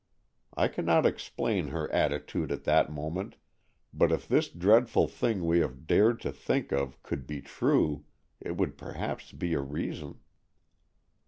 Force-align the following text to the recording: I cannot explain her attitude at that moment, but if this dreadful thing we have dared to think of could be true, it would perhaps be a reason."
I 0.57 0.67
cannot 0.67 1.05
explain 1.05 1.67
her 1.67 1.87
attitude 1.91 2.51
at 2.51 2.63
that 2.63 2.91
moment, 2.91 3.35
but 3.93 4.11
if 4.11 4.27
this 4.27 4.49
dreadful 4.49 5.07
thing 5.07 5.45
we 5.45 5.59
have 5.59 5.85
dared 5.85 6.19
to 6.21 6.31
think 6.31 6.71
of 6.71 7.03
could 7.03 7.27
be 7.27 7.39
true, 7.39 8.05
it 8.39 8.57
would 8.57 8.79
perhaps 8.79 9.31
be 9.31 9.53
a 9.53 9.61
reason." 9.61 10.17